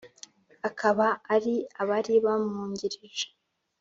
akaba 0.69 1.05
ari 1.33 1.55
abari 1.81 2.15
bamwungirije, 2.25 3.27